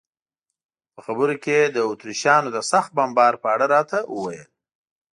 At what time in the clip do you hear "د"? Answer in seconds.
1.75-1.77, 2.51-2.57